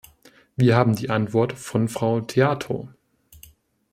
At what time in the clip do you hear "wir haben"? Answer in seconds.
0.55-0.95